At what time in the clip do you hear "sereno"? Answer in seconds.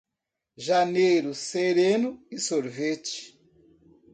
1.35-2.09